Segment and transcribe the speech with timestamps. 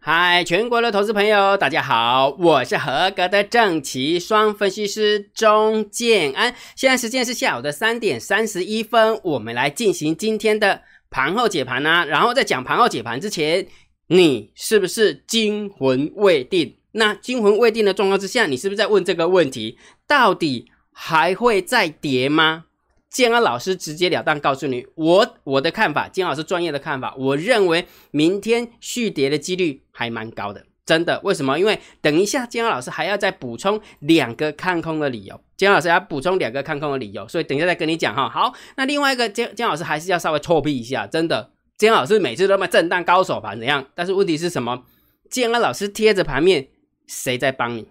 [0.00, 6.54] 嗨，全国的投资朋友，大家好，我是合格的正奇双分析师钟建安。
[6.76, 12.04] 现在时间是下午的三点三十一分，我们来进行今天的盘后解盘啊。
[12.04, 13.66] 然后在讲盘后解盘之前，
[14.06, 16.76] 你是不是惊魂未定？
[16.92, 19.78] 那惊魂未定的状况之下，你是不是在问这个问题？
[20.06, 22.66] 到底还会再跌吗？
[23.10, 31.20] 建安老师直截了当告诉你，我我的看法，建安老师专业的看法，我认为明天续跌的几率还蛮高的，真的。
[31.24, 31.58] 为什么？
[31.58, 38.28] 因为等一下建安老师还要再补充两个看空的理由，建安老师要补充两个看空的理由，所以等一下再跟你讲哈。
[38.28, 41.50] 好，那另外一个建建老师还是要稍微错避一下，真的。
[41.78, 43.86] 建安老师每次都卖震荡高手盘怎样？
[43.94, 44.84] 但是问题是什么？
[45.30, 46.68] 建安老师贴着盘面，
[47.06, 47.88] 谁在帮你？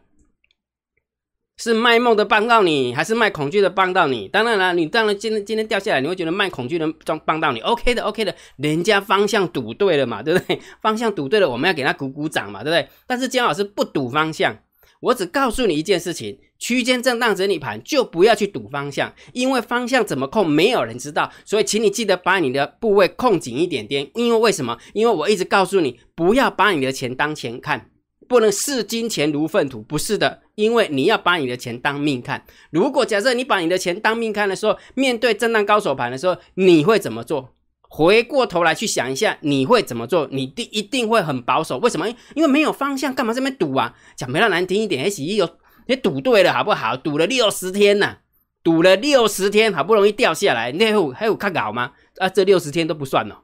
[1.58, 4.28] 是卖梦的帮到你，还是卖恐惧的帮到你？
[4.28, 10.60] 当然了，你当然今天今天掉下来，你会觉得卖恐惧的帮帮到你，OK 的，OK 的，人家方向赌对了嘛，对不对？
[10.82, 12.88] 方向赌对了，我们要给他鼓鼓掌嘛，对不对？
[13.08, 14.56] 但是姜老师不赌方向，
[15.00, 24.08] 我只告诉你一件事情：区间震荡整理盘就不要去赌方向，因为方向怎么控没有人知道，所以请你记得把你的部位控紧一点点。
[24.14, 24.78] 因为为什么？
[24.94, 27.90] 因为我一直告诉你，不要把你的钱当钱看。
[28.28, 32.44] 不能视金钱如粪土，不是的，因为你要把你的钱当命看。
[32.70, 37.56] 如果假设你把你的钱当命看的时候，面对震荡高手盘的时候，你会怎么做？
[37.90, 40.28] 回过头来去想一下，你会怎么做？
[40.30, 41.78] 你定一定会很保守。
[41.78, 42.08] 为什么？
[42.36, 43.96] 因为没有方向，干嘛这边赌啊？
[44.18, 45.50] 讲比较难听一点，S 一有
[45.88, 46.98] 你赌对了，好不好？
[46.98, 48.18] 赌了六十天呐，
[48.62, 51.94] 赌了六十天，好不容易掉下来，那有还有看搞吗？
[52.18, 53.44] 啊，这六十天都不算了。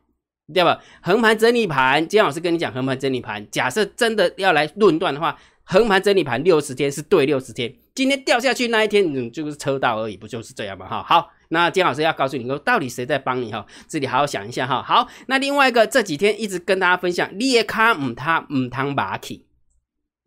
[0.52, 0.82] 对吧？
[1.02, 3.48] 横盘整理盘，今天老师跟你讲横盘整理盘。
[3.50, 7.74] 假设真的要来论断的话，横盘整理盘六十天是对六十天。
[7.96, 10.86] 今天掉下去那一天，你就是车道而已，不就是这样吗？
[10.86, 13.66] 哈，好，那今天老师要告诉你说，到底谁在帮你哈？
[13.88, 14.84] 自己好好想一下哈。
[14.84, 19.46] 好，那另外一个这几天一直跟大家分享，列卡唔他唔汤马起，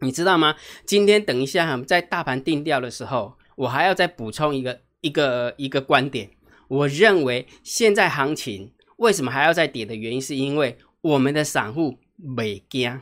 [0.01, 0.55] 你知道吗？
[0.87, 6.31] 今天等一下在大盘定调的时候，我还要再补充一个一个一个观点。
[6.69, 8.73] 我认为现在行情。
[8.97, 13.01] 为什么还要再跌的原因，是因为我们的散户没惊。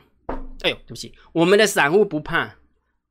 [0.61, 2.55] 哎呦，对不起，我们的散户不怕，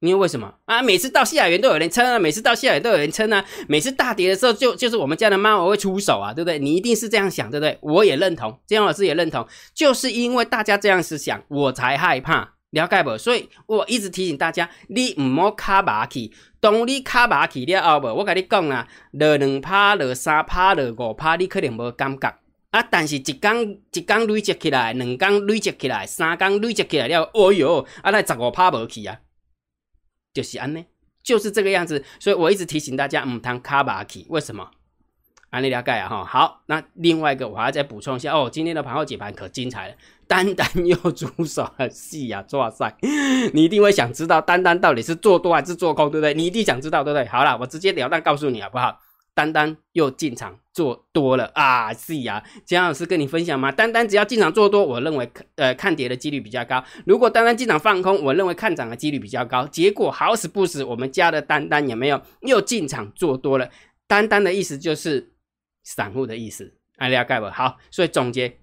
[0.00, 0.82] 因为为什么啊？
[0.82, 6.58] 每次到下元都有人撑啊，每次到下元都有人撑啊，每次大跌的时候就就是我们家的猫我会出手啊，对不对？
[6.58, 7.78] 你一定是这样想，对不对？
[7.80, 13.16] 我也认同，姜老师也认同，就是因为大家这样思想，我才害怕，了解不？
[13.16, 18.08] 所以我一直提醒大家，你唔好卡马起，当你卡马起了后不？
[18.08, 22.34] 我跟你讲啊，落两趴、落三趴、落五趴，你可能无感觉。
[22.74, 22.82] 啊！
[22.90, 27.86] 但是一缸一缸累积起来，两缸累积起来，三缸累积起来了，哦哟！
[28.02, 29.20] 啊，那十五趴无去啊，
[30.32, 30.84] 就是安尼，
[31.22, 32.04] 就是这个样子。
[32.18, 34.68] 所以我一直提醒大家，唔通卡巴去，为什么？
[35.50, 36.24] 安利了解啊哈。
[36.24, 39.94] 好，那另外一个我还要再补充一下哦，今天的盘后解盘可精彩了，
[40.26, 42.44] 单单又出手了，戏呀！
[42.54, 42.92] 哇塞，
[43.52, 46.34] 你一定会想知道单单到底是做多还是做空，对不对？
[46.34, 47.24] 你一定想知道，对不对？
[47.28, 48.98] 好了，我直接了当告诉你好不好？
[49.34, 51.92] 单单又进场做多了啊！
[51.92, 53.72] 是呀，江老师跟你分享吗？
[53.72, 59.66] 单单只要进场做多，我认为呃看跌的几率比较高；如果单单进场放空，我认为看涨的几率比较高。
[59.66, 63.68] 结果好死不死，我们家的单单有没有又进场做多了？
[64.06, 65.32] 单单的意思就是
[65.82, 68.58] 散户的意思，阿利亚盖不好，所以总结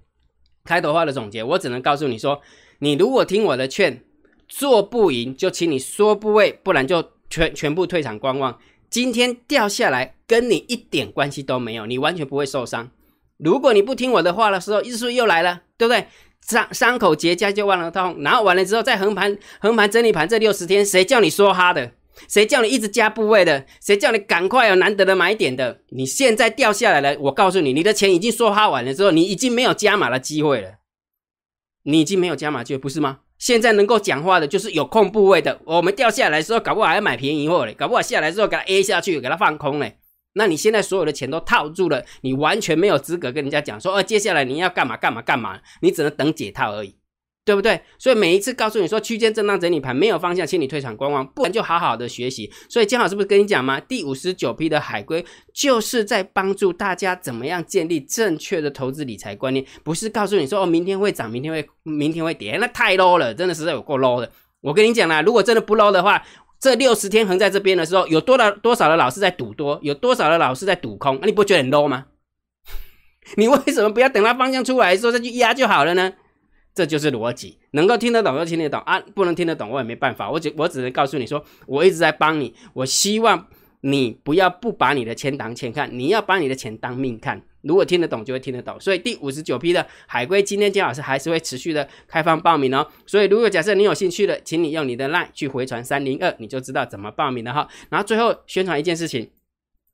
[0.64, 2.42] 开头话的总结，我只能告诉你说，
[2.80, 4.04] 你如果听我的劝，
[4.48, 8.58] 做不赢就请你缩部位，不然就全全部退场观望。
[8.92, 12.92] 今天掉下来跟你一点关系都没有，你完全不会受伤。
[13.38, 16.06] 如果你不听我的话的时候，日数又来了，对不对？
[16.46, 21.90] 伤伤口结痂就忘了痛，然后完了之后再横盘横盘整理盘这六十天，谁叫你说哈的？
[22.28, 23.66] 谁叫你一直加部位的？
[23.80, 25.82] 谁叫你赶快有难得的买点的？
[25.92, 30.80] 你现在掉下来了，我告诉你，你的钱已经说哈完了之后，你已经没有加码的机会了，
[31.84, 33.20] 你已经没有加码机会，不是吗？
[33.42, 35.60] 现在能够讲话的，就是有空部位的。
[35.66, 39.98] 我们掉下来的时候，搞不好还要买便宜货嘞，搞不好下来之后给它 A 下去，给它放空嘞。
[40.34, 46.96] 那你现在所有的钱都套住了，你完全没有资格跟人家讲说，哦，接下来你要干嘛干嘛干嘛，你只能等解套而已。
[47.44, 47.82] 对不对？
[47.98, 52.52] 所以每一次告诉你说区间震荡整理盘没有方向，请你退场观望，不然就好好的学习。
[52.70, 53.80] 所以江老师不是跟你讲吗？
[53.80, 64.32] 第五十九批的海龟就是在帮助大家怎么样建立正确的投资理财观念，不是告诉你说哦，明天会涨，明天会明天会跌，那太 low 了，真的实在有够 low 的。
[64.62, 66.24] 我跟你讲啦，如果真的不 low 的话，
[66.60, 72.06] 这六十天横在这边的时候，有多少多少的老师在赌多，有多少的老师在赌空，那你不觉得很 low 吗？
[73.36, 76.14] 你为什么不要等它方向出来的时候再去压就好了呢？
[76.74, 83.48] 这就是逻辑，能够听得懂就听得懂啊，不能听得懂我也没办法，我只我只能告诉你说，我一直在帮你，我希望
[83.82, 87.42] 你不要不把你的钱当钱看，你要把你的钱当命看。
[87.62, 88.80] 如果听得懂，就会听得懂。
[88.80, 92.88] 所以第五十九批的海龟，今天姜老师还是会持续的开放报名哦。
[93.06, 97.68] 所以如果假设你有兴趣的，请你用你的 line 去回传三零二，你就知道怎么报名了哈。
[97.90, 99.30] 然后最后宣传一件事情。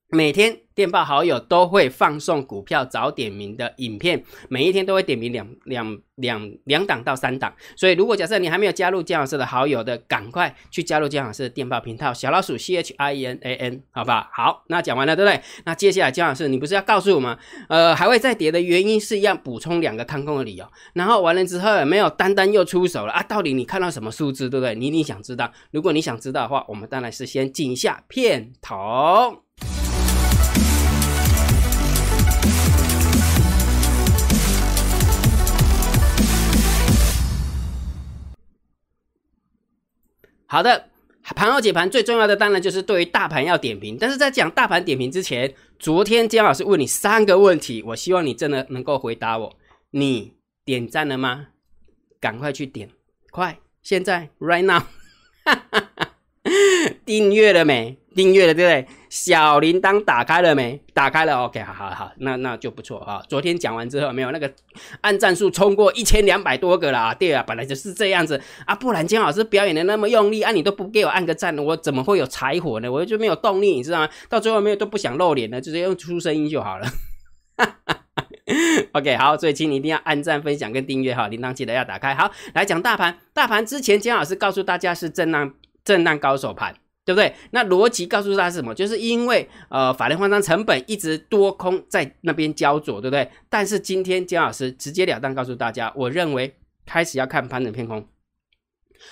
[0.10, 7.54] 每天电报好友都会放送股票早点名的影片，每一天都会点名两两两两档到三档。
[7.76, 14.30] 所以，如果假设你还没有加入姜老师的好友的，赶快去加入姜老师的电报频道，小老鼠 C H I N A N，好不好？
[14.32, 15.42] 好，那讲完了，对不对？
[15.66, 17.38] 那接下来姜老师，你不是要告诉我们，
[17.68, 20.66] 呃，还会再跌的原因是要补充两个看空的理由。
[20.94, 23.22] 然后完了之后，没有单单又出手了啊？
[23.24, 24.74] 到底你看到什么数字，对不对？
[24.74, 25.52] 你你想知道？
[25.72, 29.44] 如果你想知道的话，我们当然是先进一下片头。
[40.58, 40.90] 好的，
[41.36, 43.96] 盘后解盘最重要的当然就是对于大盘要点评。
[43.96, 49.56] 但是在讲大盘点评之前，昨天姜老师问你三个问题，我希望你真的能够回答我。
[49.92, 50.34] 你
[50.66, 51.50] 点赞了吗？
[52.20, 52.90] 赶快去点，
[53.30, 54.82] 快，现在，right now，
[57.06, 57.96] 订阅了没？
[58.18, 58.88] 订阅了对不对？
[59.10, 60.82] 小铃铛打开了没？
[60.92, 63.24] 打开了，OK，好好好，那那就不错哈。
[63.30, 64.52] 昨天讲完之后，没有那个
[65.02, 67.14] 按赞数冲过一千两百多个了啊！
[67.14, 72.92] 对啊，本来就是这样子啊，不然姜老师表演的那么用力啊，你都不给我按个赞，我怎么会有柴火呢？
[72.92, 74.10] 我就没有动力，你知道吗？
[74.28, 76.88] 到最后没有都不想露脸了，直接用出声音就好了。
[78.94, 82.16] OK，好，所以请你一定要按赞、分享跟订阅哈，铃铛记得要打开。
[82.16, 85.54] 好，来讲大盘，大盘之前姜老师告诉大家是震荡
[85.86, 86.74] 震荡高手盘。
[87.08, 87.34] 对不对？
[87.52, 88.76] 那逻辑告诉大家是什么？
[88.76, 93.32] 就是因为呃，法人换仓成本一直多空在那边焦灼，对不对？
[93.48, 96.54] 但是今天姜老师直截了当告诉大家，我认为
[96.86, 98.06] 开始要看盘整偏空。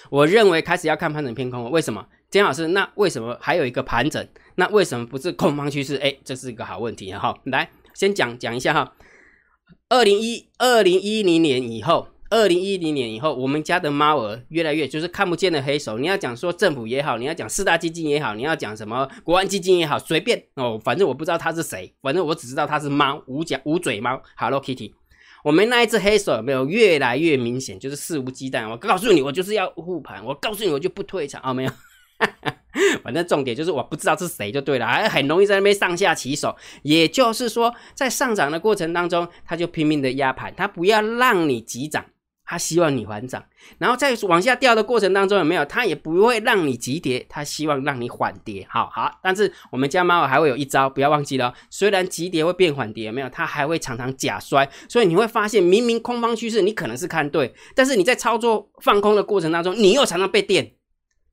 [0.09, 2.05] 我认为开始要看盘整偏空，为什么？
[2.29, 4.27] 姜老师，那为什么还有一个盘整？
[4.55, 5.95] 那为什么不是空方趋势？
[5.95, 7.33] 哎，这是一个好问题哈。
[7.45, 8.93] 来，先讲讲一下哈。
[9.87, 12.09] 二零一二零一零年以后。
[12.29, 15.97] 二零一零年以后，我们家的猫儿越来越就是看不见的黑手。
[15.99, 24.93] 你要讲说政府也好，你要讲四大基金也好，你要讲什么国安基金也好，随便哦，反正我不知道它是谁，反正我只知道它是猫，无角无嘴猫，Hello Kitty。
[25.43, 27.79] 我们那一只黑手有没有越来越明显？
[27.79, 28.67] 就是肆无忌惮。
[28.67, 30.25] 我告诉你，我就是要护盘。
[30.25, 31.71] 我告诉你，我就不退场啊，没有。
[33.03, 36.55] 反正重点就是我不知道是谁就对了，还很容易在那边上下起手。
[36.81, 42.03] 也就是说，在上涨的过程当中，他就拼命的压盘，他不要让你急涨。
[42.45, 43.43] 他希望你缓涨，
[43.79, 45.65] 然后在往下掉的过程当中有没有？
[45.65, 48.65] 他也不会让你急跌，他希望让你缓跌。
[48.69, 51.51] 好好，但是我们家猫还会有一招，不要忘记了。
[51.71, 53.27] 虽然急跌会变缓跌，有没有？
[53.29, 60.73] 它还会常常假摔，所以你会发现，明明空方趋势你可能是看对，但是你在操作放空的过程当中，你又常常被电，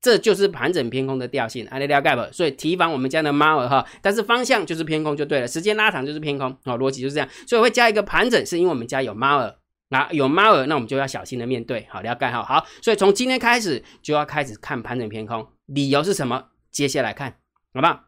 [0.01, 1.63] 这就是盘整偏空的调性。
[1.65, 2.33] 了解不？
[2.33, 6.57] 所以提防我们家的猫儿哈，但是方向就是偏空就对了，时间拉长就是偏空。
[6.65, 9.55] 好，逻辑就是这样，所以会加一个盘整，是因为我们家有猫儿。
[9.93, 16.45] 那有猫儿，那我们就要小心的面对，好，了解好，好，所以从今天开始就要开始看盘整偏空，理由是什么？
[16.71, 17.35] 接下来看，
[17.75, 18.05] 好不好？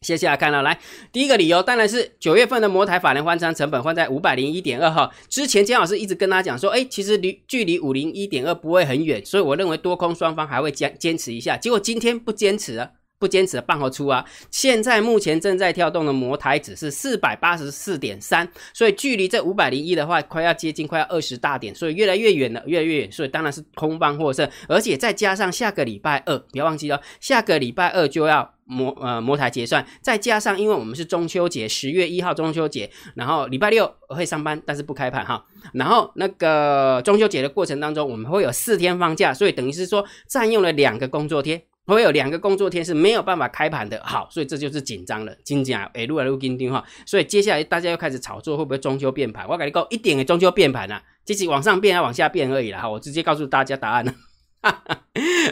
[0.00, 0.80] 接下来看了，来，
[1.12, 12.90] 第一个理由当然是九月份的摩台法人换仓成本换在五百零一点二哈，之前姜老师一直跟他讲说，哎，其实离距离五零一点二不会很远，所以我认为多空双方还会坚坚持一下，结果今天不坚持了。
[13.22, 14.24] 不坚持的半后出啊！
[14.50, 24.50] 现在目前正在跳动的摩台指是四百八十四点三，所以距离这五百零一的话，快要接近快要二十大点，所以越来越远了，越来越远，所以当然是空方获胜。
[24.66, 35.46] 而且再加上下个礼拜二，不要忘记哦，下个礼拜二就要摩呃摩台结算，再加上因为我们是中秋节，十月一号中秋节，然后礼拜六会上班，但是不开盘哈。
[35.72, 41.62] 然后那个中秋节的过程当中，我们会有四天放假，所以等于是说占用了两个工作天。
[41.86, 45.34] 会有两个工作天是没有办法开盘的，好，所以这就是紧张了。
[45.44, 49.46] 金价哎，路来路跟定哈，所以接下来大家又开始炒作，会不会中秋变盘？
[49.48, 52.88] 我感觉够一点的中秋变盘啊，只是往上变还往下变而已了哈。
[52.88, 54.14] 我直接告诉大家答案了。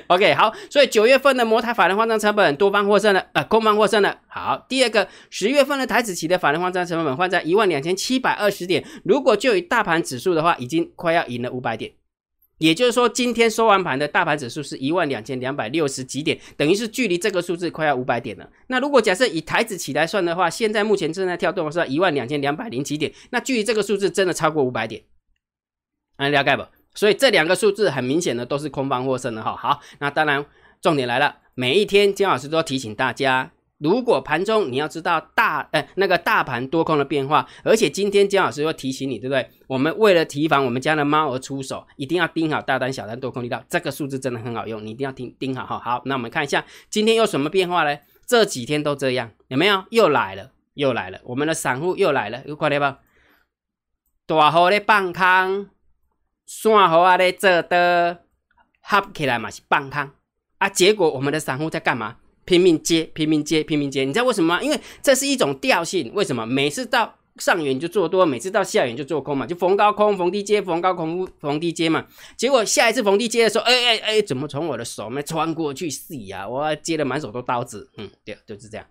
[0.06, 4.18] OK，好，所以九月份的摩台法人换仓成本多方获胜了，呃，空方获胜了。
[4.28, 11.92] 好，第二个十月份的台子期的法人换仓成本换在一万两千七百二十点，如果就以大盘指数的话，已经快要赢了五百点。
[12.60, 18.46] 也就是说，今天收完盘的大盘指数是一万两千两百六十几点，等于是距离这个数字快要五百点了。
[18.66, 25.02] 那如果假设以台子起来算的话，现在目前正在跳动的是一万两千两百零几点，那距离这个数字真的超过五百点，
[26.16, 26.62] 啊，了解不？
[26.94, 29.56] 所以这两个数字很明显的都是空方获胜的哈。
[29.56, 30.44] 好，那当然
[30.82, 33.52] 重点来了，每一天金老师都提醒大家。
[33.80, 39.50] 如果盘中你要知道大呃那个大盘多空的变化，而且今天姜老师又提醒你，对不对？
[39.66, 45.78] 我们为了提防我们家的猫而出手，一定要盯好大单、小单、多空力道，这个数字真的很好用，你一定要盯盯好哈。
[45.78, 47.98] 好，那我们看一下今天有什么变化呢？
[48.26, 49.82] 这几天都这样，有没有？
[49.90, 52.98] 又来了，又来了，我们的散户又来了，又看到吧？
[54.26, 55.68] 大号的放空，
[56.46, 58.24] 散户啊咧做的，
[58.82, 60.10] 合起来嘛是放空
[60.58, 60.68] 啊。
[60.68, 62.18] 结果我们的散户在干嘛？
[62.50, 64.02] 拼命接，拼命接，拼命接。
[64.02, 64.60] 你知道为什么吗？
[64.60, 66.12] 因为这是一种调性。
[66.14, 66.44] 为什么？
[66.44, 72.04] 每次到上元就做多，每次到下元就做空嘛，就逢高空，逢低接，逢高空，逢低接嘛。
[72.36, 76.48] 结果下一次逢低接的时候，哎哎哎，怎么从我的手面穿过去死呀？
[76.48, 77.88] 我接的满手都刀子。
[77.98, 78.84] 嗯，对，就是这样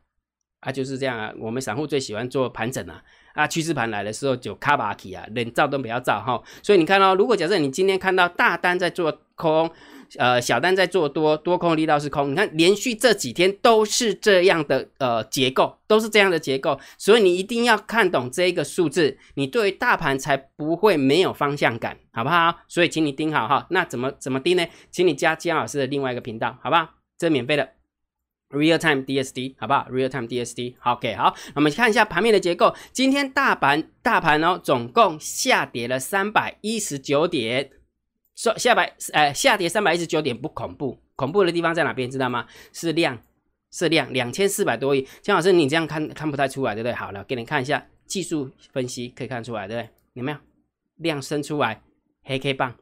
[0.61, 1.33] 啊，就是这样啊。
[1.37, 6.41] 我们散户最喜欢做盘整啊，啊，趋势盘来的时候就卡巴起啊，连照都不要照哈。
[6.63, 9.69] 所以你看到，如果假设你今天看到大单在做空。
[10.17, 12.31] 呃，小单在做多，多空力道是空。
[12.31, 22.55] 你看，连续这几天都是这样的呃结构，都是这样的结构，所以你一定要看懂这一个数字，你对大盘才不会没有方向感，好不好？
[22.67, 23.67] 所以请你盯好哈。
[23.69, 24.65] 那怎么怎么盯呢？
[24.89, 26.89] 请你加姜老师的另外一个频道，好不好？
[27.17, 27.69] 这免费的
[28.49, 31.35] ，Real Time DSD，好不好？Real Time DSD，OK，好。
[31.53, 37.71] 我们看一下盘面的结构，今天大盘大盘哦，总共下跌了三百一十九点。
[38.39, 42.09] 说下百，呃，下跌三百一十九点不恐怖，恐怖的地方在哪边？
[42.09, 42.47] 知道吗？
[42.71, 43.21] 是量，
[43.69, 45.05] 是量，两千四百多亿。
[45.21, 46.93] 江老师，你这样看看不太出来，对不对？
[46.93, 49.89] 好了，给你看一下技术分析，可以看出来，对不对？
[50.13, 50.37] 有没有
[50.95, 51.81] 量升出来，
[52.23, 52.73] 黑 K 棒，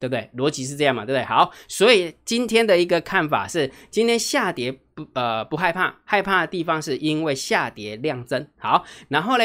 [0.00, 0.28] 对不对？
[0.36, 1.24] 逻辑是这样嘛，对不对？
[1.24, 8.44] 好，所以今天的一个看法是，今天下跌不，呃，不害怕，害怕的地方是因为下跌量增。
[8.58, 9.44] 好，然后呢？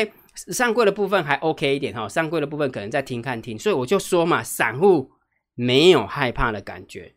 [0.52, 5.12] 上柜的部分还 OK 一点哈，上柜的部分可能在听看听，所以我就说嘛，散户
[5.56, 7.14] 没有害怕的感觉，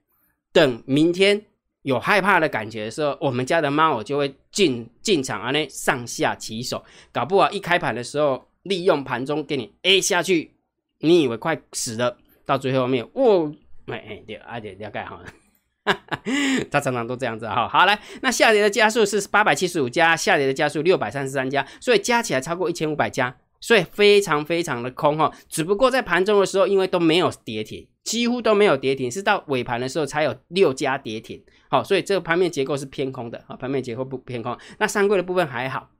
[0.52, 1.44] 等明天
[1.82, 10.54] 有害怕的感觉的时候，我们家的猫我就会进进场啊，那上下起手，搞不好一开盘的时候利用盘中给你 A 下去，
[10.98, 13.52] 你以为快死了，到最后面，哦，
[13.86, 15.26] 哎哎对，啊对了解好了。
[16.70, 25.32] 他常常都这样子哈，好来，那下跌的加速是八百七十五家，下跌的加速六百三十三家，所以加起来超过一千五百家，所以非常非常的空哈。
[25.48, 34.56] 只不过在盘中的时候，因为都没有跌停，几乎都没有跌停，是到尾盘的时候才有六家跌停，好，所以这个盘面结构是偏空的啊，盘面结构不偏空。
[34.78, 35.90] 那三柜的部分还好，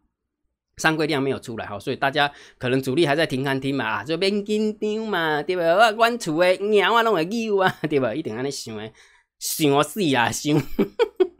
[0.76, 5.64] 三柜量没有出来哈，所以大家可能主力还在停看听嘛啊，就边紧张嘛，对吧？
[5.64, 8.14] 我阮厝的鸟啊，拢会叫啊，对吧？
[8.14, 8.88] 一定安尼想的。
[9.42, 10.62] 想死啊想！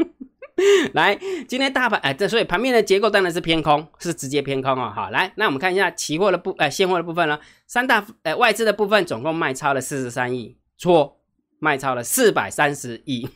[0.92, 1.16] 来，
[1.46, 4.92] 今天大盘哎，这所以盘面的结构当然是偏空，是直接偏空哦。
[4.92, 7.40] 好，来，那我们看一下期货的部呃现货的部分了。
[7.68, 11.20] 三大呃外资的部分总共卖超了四十三亿，错，
[11.60, 13.28] 卖超了四百三十亿。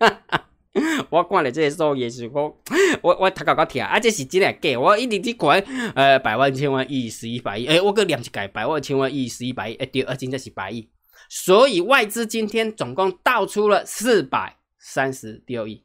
[1.10, 2.56] 我看了这些数也是我
[3.02, 4.80] 我我他搞搞听，啊这是真的假？
[4.80, 5.62] 我一直只管
[5.94, 10.88] 呃百万千万亿十亿百亿，哎我个念一改百万千万亿十亿百亿，哎对，而今这是百亿。
[11.32, 15.84] 所以外资今天总共倒出了四百三十六亿，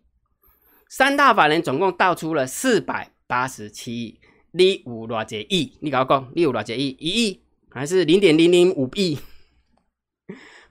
[0.89, 4.19] 三大法人总共倒出了四百八十七亿。
[4.51, 5.77] 你有多少亿？
[5.81, 6.97] 你跟我讲，你有多少亿？
[6.99, 9.19] 一亿还是零点零零五亿？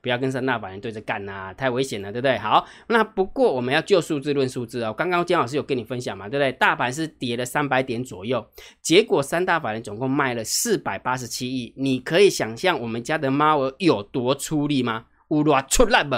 [0.05, 2.37] 不要跟三大法人对着干呐，太危险了，对不对？
[2.37, 4.93] 好，那不过我们要就数字论数字哦。
[4.93, 6.53] 刚刚姜老师有跟你分享嘛，对不对？
[6.53, 8.47] 大盘是跌了三百点左右，
[8.83, 11.73] 结果三大法人总共卖了四百八十七亿。
[11.79, 15.07] 你可以想象我们家的猫儿有多出力吗？
[15.29, 16.15] 乌拉出来不？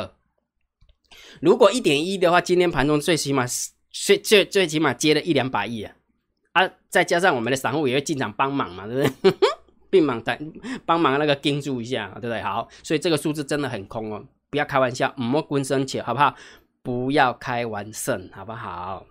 [1.40, 3.46] 如果一点一的话，今天盘中最起码
[3.92, 5.94] 最最最起码接了一两百亿啊！
[6.52, 9.38] 啊，再加上我们的散户也会进场帮忙嘛，对不对？
[9.96, 10.38] 并忙带
[10.84, 12.42] 帮忙那个盯住一下，对不对？
[12.42, 16.34] 好，所以这个数字真的很空哦，不要开玩笑，唔好滚生气，好不好？
[16.82, 19.06] 不要开玩笑，好不好？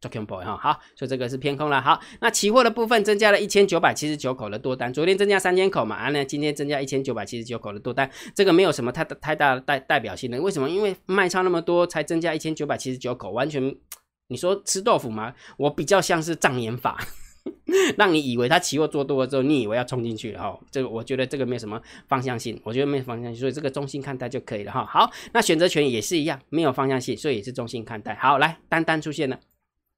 [0.00, 1.80] 做空 boy 哈，好，所以这个是偏空了。
[1.80, 10.70] 好，那期货的部分增加了一千九百七十九口的多单，昨天增加三千口嘛，啊，那今天增加一千九百七十九口的多单，这个没有什么太太大的代代表性的，为什么？
[10.70, 13.74] 因为卖超那么多才增加一千九百七十九口，完全
[14.28, 15.34] 你说吃豆腐吗？
[15.56, 17.02] 我比较像是障眼法。
[17.98, 20.58] 让你以为他期货做多了之后，你以为要冲进去了哈？
[20.70, 24.84] 这个我觉得这个没什么方向性，我觉得没有方向性，所以这个中性看待就可以了哈。
[24.86, 28.14] 好，那选择权也是一样，没有方向性，所以也是中性看待。
[28.14, 29.38] 好，来单单出现了，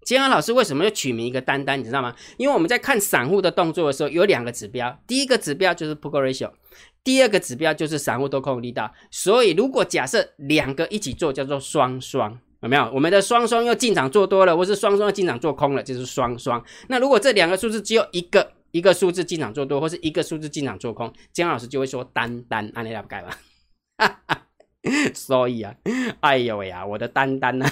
[0.04, 1.78] 金安老师为什么要取名一个单单？
[1.78, 2.14] 你知道吗？
[2.36, 6.50] 因为我们在看散户的动作的时候，有两个指标，第一个指标就是 p u t ratio，
[7.02, 8.92] 第二个指标就是散户多空力道。
[9.10, 12.38] 所以如果假设两个一起做，叫做双双。
[12.66, 12.90] 有没有？
[12.92, 16.62] 我们的双双又进场做多了，或是双双又进场做空了，就是双双。
[16.88, 23.38] 那如果这两个数字只有一个一个数字进场做多，或是一个数字进场做空，姜老师就会说单单，按你来改吧。
[25.14, 25.76] 所以啊，
[26.20, 27.66] 哎呦喂呀，我的单单呢？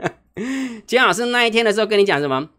[0.86, 2.50] 姜老师那一天的时候跟你讲什么？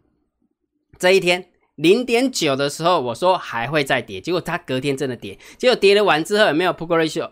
[0.97, 7.31] 这一天零点九的时候，我说还会再跌，结果它隔天真的跌，结果跌了完之后有没有 p u g ratio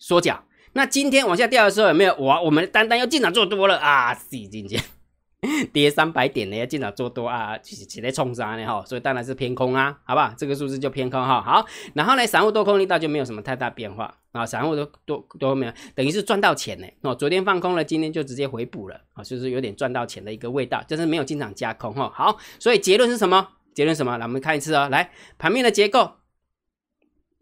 [0.00, 0.44] 缩脚？
[0.72, 2.14] 那今天往下掉的时候有没有？
[2.16, 4.14] 哇，我们单单又进场做多了啊！
[4.14, 4.82] 洗今天
[5.72, 10.34] 跌三百点呢，要进场做多啊，起起来冲杀呢哈，所以当然是偏空啊，好吧？
[10.36, 11.40] 这个数字就偏空哈。
[11.40, 16.86] 好，然后呢，散户多空力道就没有什么太大变化啊，散户都都都没有，等于是赚到钱呢。
[17.00, 22.12] 哦，昨天放空了，今天就直接回补了啊，就是有点赚到钱的一个味道，就是没有进场加空哈。
[22.14, 23.48] 好，所以结论是什么？
[23.74, 24.18] 结论什么？
[24.18, 24.88] 来，我们看一次哦。
[24.90, 26.12] 来，盘面的结构，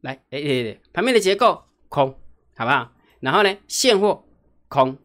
[0.03, 2.15] 来，哎哎哎，盘面的结构空，
[2.57, 2.93] 好不好？
[3.21, 4.25] 然后呢，现货
[4.69, 4.97] 空，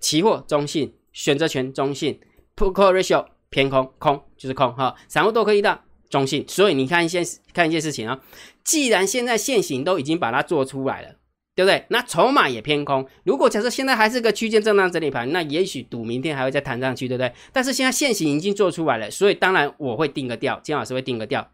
[0.00, 2.20] 期货中性，选择权中性
[2.56, 4.94] ，put call ratio 偏空，空就是空哈。
[5.08, 5.80] 散户都可以的
[6.10, 8.20] 中性，所以你看一件看一件事情啊，
[8.62, 11.16] 既然现在现行都已经把它做出来了，
[11.54, 11.86] 对不对？
[11.88, 13.08] 那筹码也偏空。
[13.24, 17.32] 如果假设现在还是个区间震荡整理盘，那也许赌明天还会再弹上去，对不对？
[17.52, 21.50] 但是现在现行已经做出来了，所以当然我会定个调，金老师会定个调，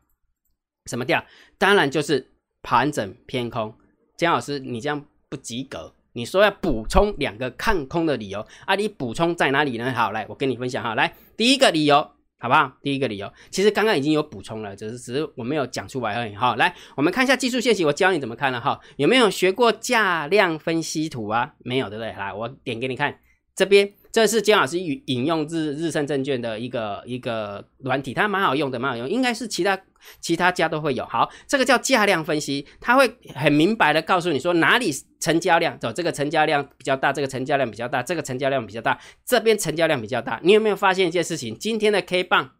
[0.86, 1.24] 什么调？
[1.58, 3.74] 当然就是盘整偏空。
[4.16, 5.94] 姜老师，你这样不及格。
[6.12, 8.74] 你说要补充两个看空的理由啊？
[8.74, 9.92] 你补充在哪里呢？
[9.92, 10.94] 好，来我跟你分享哈。
[10.94, 11.96] 来，第一个理由
[12.38, 12.72] 好不好？
[12.82, 16.56] 第一个理由，其实刚刚已经有补充了，只是只是我没有讲出来而已哈。
[16.56, 18.80] 来，我们看一下技术线型，我教你怎么看了哈。
[18.96, 21.54] 有没有学过价量分析图啊？
[21.58, 22.12] 没有对不对？
[22.12, 23.18] 来，我点给你看
[23.54, 23.92] 这边。
[24.12, 29.80] 这是姜老师引引用日日盛证券的一个一个软体，它蛮好用的，蛮好用，应该是其他
[30.20, 31.04] 其他家都会有。
[31.06, 40.40] 好，这个叫价量分析，它会很明白的告诉你说哪里成交量，走这个成交量比较大，这个成交量比较大，这个成交量比较大，这边成交量比较大。
[40.42, 41.56] 你有没有发现一件事情？
[41.58, 42.52] 今天的 K 棒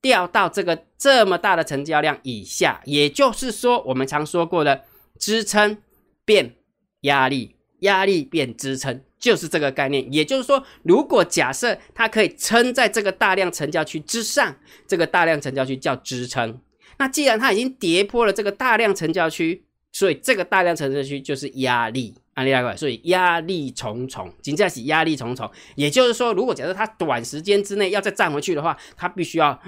[0.00, 4.84] 掉到这个这么大的成交量以下，也就是说我们常说过的
[5.18, 5.82] 支撑
[6.24, 6.56] 变
[7.02, 9.00] 压力，压力变支撑。
[9.18, 14.56] 就是这个概念，也就是说，如果假设它可以撑在这个大量成交区之上，
[14.88, 16.58] 这个大量成交区叫支撑。
[16.96, 25.50] 那既然它已经跌破了这个大量成交区，所以这个大量成交区就是压力，啊，另外，所以压力重重，紧接是压力重重。
[25.74, 29.60] 也就是说，如果假设它短时间之内要再站回去的话，它必须要。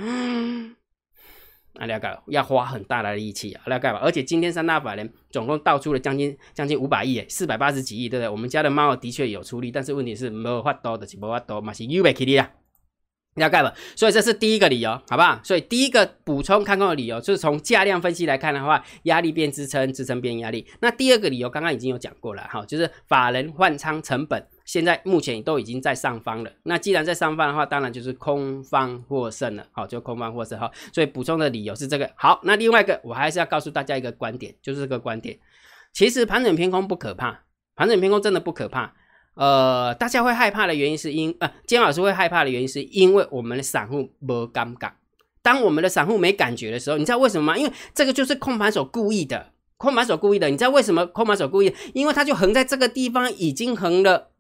[1.75, 3.99] 啊，了解，要花很大的力气啊，了解吧？
[4.03, 8.29] 而且今天三大法人总共倒出了将近将近五百亿，四百八十几亿，对不对？
[8.29, 12.51] 我们家的猫的确有出力，但是问题是没有法多的，是没法多嘛，是 U 贝 K 力啊，
[13.37, 13.73] 了解吧？
[13.97, 15.41] 所以这是第一个理由，好不好？
[15.43, 20.67] 所以第一个补充看空的理由，就是从价量分析来看的话，压力变支撑，支撑变压力。
[20.81, 24.47] 那第二个理由刚刚已经有讲过了，哈，就是法人换仓成本。
[24.65, 30.71] 现在目前都已经在上方了，那既然在上方的话，当然就是空方获胜了，好，就空方获胜哈。
[30.93, 32.11] 所以补充的理由是这个。
[32.15, 35.39] 好，那另外一个我还是要告诉大家一个观点，就是这个观点，
[35.93, 37.43] 其实盘整偏空不可怕，
[37.75, 38.95] 盘整偏空真的不可怕。
[39.35, 44.93] 呃，大家会害怕的原因是因呃，姜老师会害怕的原因是因为我们的散户没尴尬。
[45.41, 47.59] 当我们的散户没感觉的时候，你知道为什么吗？
[47.59, 50.49] 因为这个就是空盘手故意的，空盘手故意的。
[50.51, 51.75] 你知道为什么空盘手故意？
[51.95, 54.32] 因为他就横在这个地方，已经横了。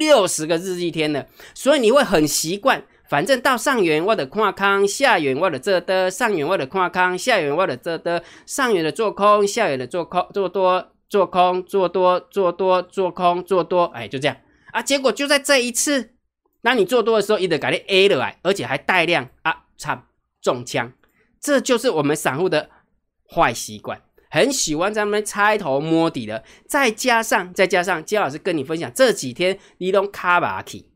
[0.00, 2.82] 六十个日一天了，所以你会很习惯。
[3.06, 14.36] 反正到上元我的跨康，下元我的这的，上元我的跨康，下元我的这的，上元的做空，下元的做空，做多做空，做多做多做空做多，哎，就这样
[14.72, 14.80] 啊。
[14.80, 16.14] 结果就在这一次，
[16.62, 20.06] 当你做多的时候，一直改成 A 了来，而且还带量啊，差
[20.40, 20.92] 中枪。
[21.40, 22.70] 这就是我们散户的
[23.28, 24.00] 坏习惯。
[24.30, 30.86] 很喜欢在那边猜头摸底的，再加上再加上，姜老师跟你分享这几天你都卡巴奇，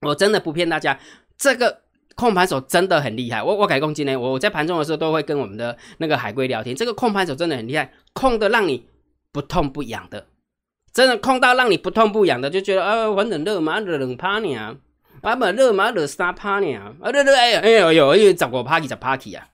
[0.00, 0.98] 我真的不骗大家，
[1.36, 1.82] 这个
[2.16, 3.42] 控盘手真的很厉害。
[3.42, 8.88] 我我改攻今天，我我在盘中的时候都会跟我们的那个海龟聊天，这个控盘手真的很厉害，控的让你
[9.30, 10.26] 不痛不痒的，
[10.92, 14.74] 真的控到让你不痛不痒的，就觉得啊，反正热嘛热冷趴你，啊
[15.20, 19.46] 啊不热嘛热三趴你，啊对对哎呀哎呦呦，因为十五趴几十趴起啊。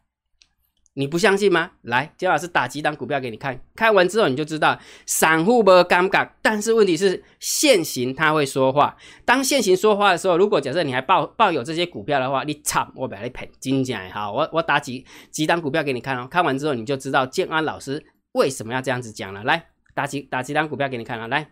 [0.97, 1.73] 你不相信吗？
[1.83, 8.97] 来，姜老师打几档股票给你看，看完之后你就知道，散户不尴尬，但是问题是现行他会说话。
[9.25, 19.43] 当现行说话的时候，如果假设你还抱抱有这些股票的话，你操，我把你赔金奖好，我我打几几档股票给你看哦，看完之后你就知道建安老师为什么要这样子讲了。
[19.43, 21.51] 来，打几打几档股票给你看啊，来，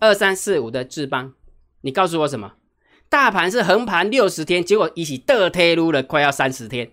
[0.00, 1.32] 二三四五的智邦，
[1.82, 2.54] 你告诉我什么？
[3.08, 6.90] 大盘是横盘六十天，结果一起倒退撸了快要三十天。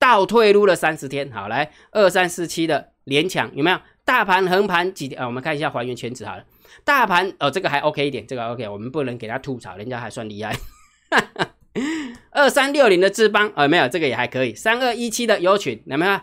[0.00, 3.78] 倒退撸了三十天，好来二三四七的连抢有没有？
[4.04, 5.26] 大盘横盘几天啊？
[5.26, 6.42] 我们看一下还原全值好了。
[6.84, 10.56] 大盘哦，这个还 OK 一点，这个 OK，我们不能给他吐槽，人家还算厉害。
[12.32, 14.54] 二三六零的智邦哦，没有这个也还可以。
[14.54, 16.20] 三二一七的优群有没有？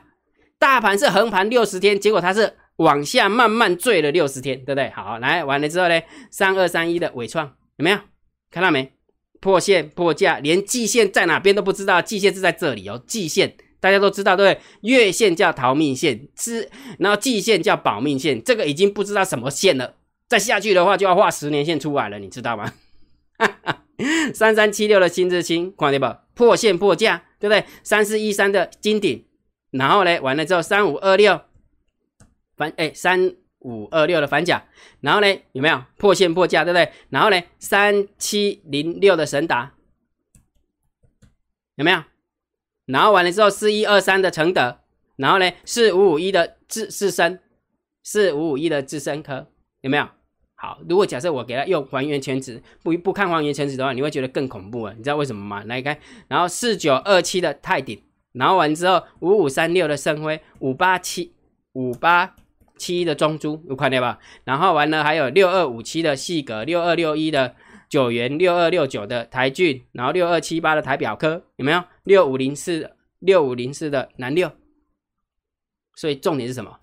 [0.58, 4.90] 大盘是横盘六十天，结果它是往下慢慢坠了六十天，对不对？
[4.90, 7.46] 好，来完了之后呢，三二三一的伟创
[7.78, 8.00] 有没有？
[8.50, 8.92] 看到没？
[9.40, 13.56] 破线破价，连季线在哪边都不知道，季线是在这里哦，季线。
[13.80, 14.90] 大家都知道，对不对？
[14.90, 19.96] 月线叫逃命线，之然后季线叫保命线，这个已经不知道什么线了。
[20.28, 22.74] 再下去的话就要画十年线出来了，你知道吗？
[24.34, 26.18] 三三七六的新日清，看到不？
[26.34, 27.66] 破线破价，对不对？
[27.84, 29.26] 三四一三的金顶，
[29.72, 31.42] 然后呢，完了之后三五二六
[32.56, 34.66] 反哎三五二六的反甲，
[35.02, 36.92] 然后呢有没有破线破价，对不对？
[37.10, 39.74] 然后呢三七零六的神达
[41.76, 42.04] 有没有？
[42.88, 44.80] 然后完了之后四一二三的承德，
[45.18, 47.40] 然后呢四五五一的智智深，
[48.04, 49.46] 四五五一的智深科
[49.82, 50.08] 有没有？
[50.60, 54.94] 好，如果假设我给他用还原全值，不不看还原全值的话，你会觉得更恐怖啊！
[54.98, 55.64] 你知道为什么吗？
[55.66, 55.96] 来看，
[56.28, 58.02] 然后四九二七的泰鼎，
[58.34, 61.32] 然后完之后五五三六的盛辉，五八七
[61.74, 62.36] 五八
[62.76, 64.18] 七的中珠，有看到吧？
[64.46, 67.54] 然后完了还有六二五七的细格，六二六一的
[67.88, 71.84] 九元，六二六九的台骏，然后六二七八的台表科，有没有？
[72.08, 74.50] 六五零四六五零四的南六，
[75.94, 76.80] 所以重点是什么？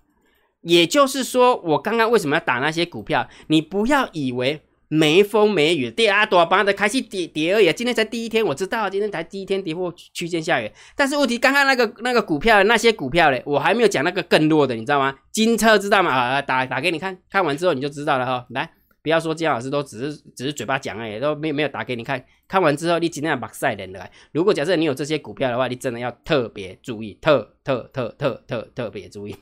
[0.61, 3.27] 也就是说，我刚刚为什么要打那些股票？
[3.47, 7.73] 你不要以为没风没雨，跌啊多帮的开始跌跌而已。
[7.73, 10.71] 今天才第一天，我知道今天才第一天跌破区间下雨。
[10.95, 15.15] 但是问题，刚刚那个那个股票那些股票嘞，我还没有讲那个更弱的，你知道吗？
[15.31, 16.11] 金车知道吗？
[16.11, 18.45] 啊，打打给你看看完之后你就知道了哈。
[18.51, 18.71] 来，
[19.05, 22.25] 不要说金老师都只是只是嘴巴讲而已，都没没有打给你看。
[22.47, 24.11] 看完之后，你尽量把赛人来。
[24.31, 29.35] 如果假设你有这些股票的话，你真的要特别注意，特特特特特特别注意。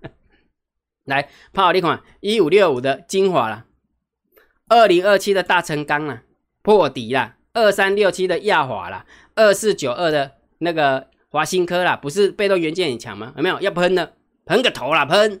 [1.06, 3.64] 来，好你看一五六五的精华了，
[4.68, 6.24] 二零二七的大成钢了，
[6.60, 13.32] 破底了，二三六七的亚华了，二四九二的那个华新科啦，不是被动元件很强吗？
[13.38, 14.12] 有没有要喷的？
[14.44, 15.40] 喷个头啦，喷！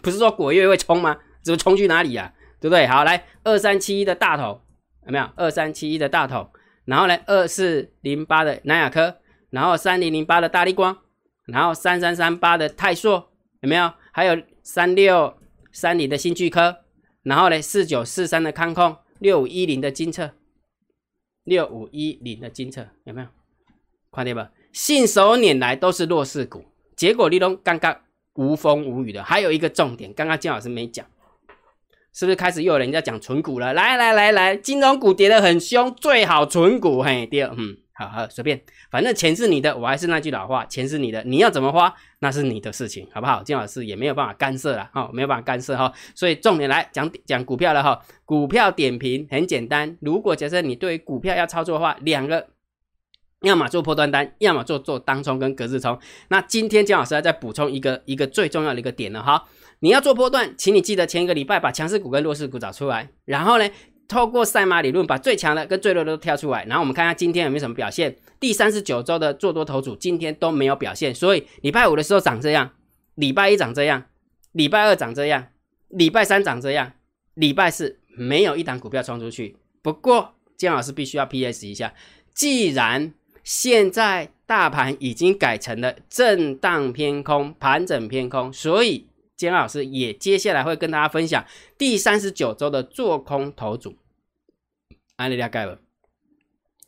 [0.00, 1.18] 不是说果月会冲吗？
[1.44, 2.32] 怎么冲去哪里呀？
[2.60, 2.86] 对不对？
[2.86, 4.62] 好，来二三七一的大头
[5.06, 5.28] 有没有？
[5.36, 6.50] 二三七一的大头，
[6.86, 9.18] 然后呢，二四零八的南亚科，
[9.50, 10.96] 然后三零零八的大力光，
[11.46, 13.30] 然后三三三八的泰硕
[13.60, 13.92] 有没有？
[14.12, 15.36] 还有三六
[15.72, 16.78] 三零的新巨科，
[17.22, 20.30] 然后呢四九四三的康控，六五一零的金策，
[21.44, 23.26] 六五一零的金策有没有？
[24.10, 24.50] 看见吧？
[24.72, 26.64] 信手拈来都是弱势股，
[26.96, 28.00] 结果你都刚刚
[28.34, 29.22] 无风无雨的。
[29.22, 31.04] 还有一个重点，刚刚金老师没讲，
[32.14, 33.74] 是不是开始又有人在讲纯股了？
[33.74, 37.26] 来来来来，金融股跌得很凶，最好纯股嘿。
[37.26, 37.76] 第二，嗯。
[37.96, 43.40] 好好随便，反正钱是你的，我还是那句老话，钱是你的，你要怎么花那是你的事情，好不好？
[43.44, 48.00] 金老师也没有办法干涉了哈，没有办法干涉哈，所以重点来讲讲股票了哈。
[48.24, 52.48] 股票点评很简单，如果假设你对于股票要操作的话，两个，
[53.42, 55.96] 要么做破端单，要么做做当冲跟隔日冲。
[56.30, 59.44] 那今天金老师要再补充一个一个最重要的一个点了哈，
[59.84, 63.70] 你要做波段，请你记得前一个礼拜把强势股跟弱势股找出来，然后呢？
[64.08, 68.16] 透过赛马理论，把最强的跟最弱的都挑出来，然后我们看看今天有没有什么表现。
[68.40, 72.70] 第三十九周的做多头组今天都没有表现，所以礼拜五的时候长这样，
[73.16, 74.04] 礼拜一长这样，
[74.52, 75.48] 礼拜二长这样，
[75.88, 76.92] 礼拜三长这样，
[77.34, 79.58] 礼拜四没有一档股票冲出去。
[79.82, 81.92] 不过姜老师必须要 P.S 一下，
[82.34, 89.08] 既然现在大盘已经改成了震荡偏空、盘整偏空，所以。
[89.36, 91.44] 姜老师也接下来会跟大家分享
[91.76, 93.96] 第三十九周的做空头组，
[95.16, 95.78] 安利大概了。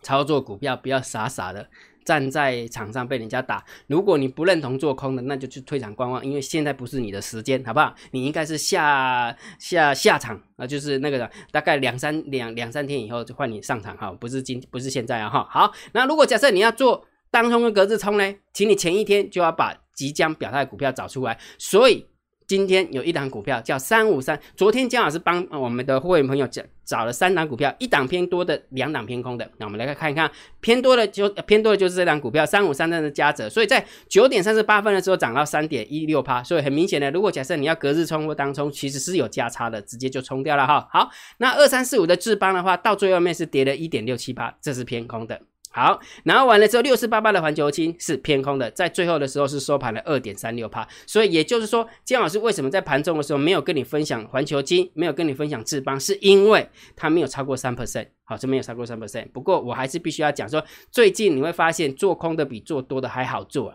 [0.03, 1.69] 操作股票不要傻傻的
[2.05, 3.65] 站在场上被人家打。
[3.89, 7.93] 如果你不认同做空的，那就去退场观望，因为现在不是你的时间，好不好？
[8.13, 15.45] 你应该是下下下场啊，就是那个大概两三两两三天以后就换你上场哈，不是今不是现在啊哈。
[15.51, 22.07] 好，那如果假设你要做当冲跟格子冲呢，请你前一天就要把即将表态股票找出来，所以。
[22.47, 29.51] 今天有一档股票叫三五三，昨天姜老师帮我们的会员朋友找找了三档股票，一档偏多的，两档偏空的。
[29.59, 30.31] 那我们来看一看，
[30.61, 40.87] 偏多的就偏多的就是这档股票三五三三的加折，所以在九点三十八分的时候涨到三点一六趴，所以很明显的，如果假设你要隔日冲或当冲，其实是有价差的，直接就冲掉了哈。
[40.93, 45.41] 好，那二三四五的智邦的话，到最后面是跌了一点六七八，这是偏空的。
[45.77, 59.29] 好，然后完了之后，六四八八的环球金是偏空的，在最后的时候是收盘了二点三六帕，所以也就是说，姜老师为什么在盘中的时候没有跟你分享环球金，没有跟你分享智邦，是因为它没有超过三 percent，好，是没有超过三 percent。
[59.33, 63.75] 不过我还是必须要讲说，最近你会发现做空的比做多的还好做，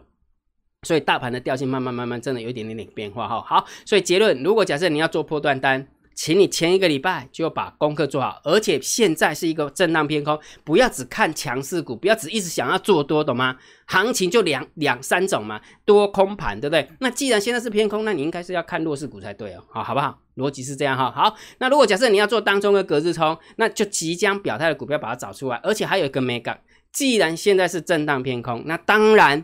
[0.81, 3.39] 所以大盘的调性慢慢慢慢真的有一点点点变化哈。
[3.41, 5.87] 好，所以结论，如果假设你要做破断单。
[6.13, 13.57] 请你前一个礼拜就把功课做好，而且现在是一个震荡偏空，不要只看强势股，不要只一直想要做多，懂吗？
[13.87, 16.87] 行情就两两三种嘛，多空盘，对不对？
[16.99, 20.19] 那既然现在是偏空，那你应该是要看弱势股才对哦，好，好不好？
[20.37, 21.11] 逻辑是这样哈。
[21.11, 26.61] 好，那如果假设你要做当中的隔日冲，那就即将表态的股票把它找出来，而且还有一个美感，
[26.93, 29.43] 既然现在是震荡偏空，那当然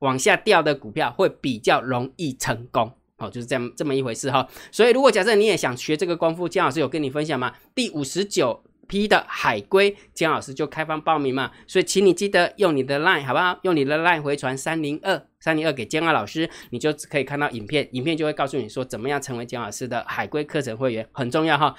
[0.00, 2.92] 往下掉的股票会比较容易成功。
[3.30, 4.46] 就是这样这么一回事哈。
[4.70, 7.52] 所以如果假设你也想学这个功夫，姜老师有跟你分享吗？
[7.74, 11.50] 第五十九批的海龟，姜老师就开放报名嘛。
[11.66, 13.58] 所以请你记得用你的 line 好不好？
[13.62, 21.74] 用你的 line 回传三零二三零二给姜老师，你就可以看到影片，影片就会告诉你说怎么样成为姜老师的海龟课程会员，很重要哈。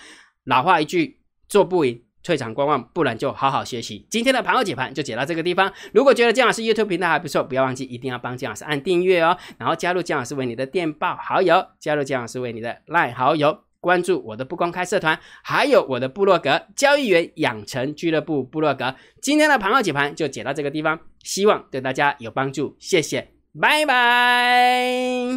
[0.45, 2.01] 老话一句，做不赢。
[2.25, 4.07] 退场观望，不然就好好学习。
[4.09, 5.71] 今天的盘后解盘就解到这个地方。
[5.93, 18.95] 如果觉得姜老师 YouTube 频道还不错，不要忘记一定要帮姜老师按订阅哦，然后加入姜老师为你的电报好友，加入姜老师为你的 LINE 好友，关注我的不公开社团，还有我的部落格交易员养成俱乐部部落格。
[19.21, 23.29] 今天的盘后解盘就解到这个地方，希望对大家有帮助，谢谢，
[23.61, 25.29] 拜拜。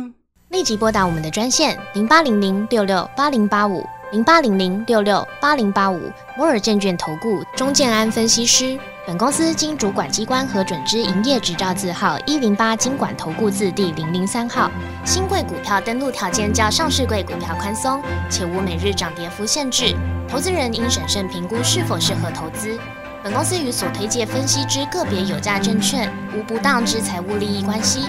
[0.48, 3.84] 立即拨打我们的专线零八零零六六八零八五。
[4.10, 8.78] 零八零零六六八零八五摩尔证券投顾钟建安分析师。
[9.06, 14.70] 本公司经主管机关核准之营业执照字号一零八金管投顾字第零零三号。
[15.04, 19.94] 新贵股票登录条件较上市贵股票宽松，且无每日涨跌幅限制。
[20.26, 22.78] 投资人应审慎评估是否适合投资。
[23.22, 28.08] 本公司与所推介分析之个别有价证券无不当之财务利益关系。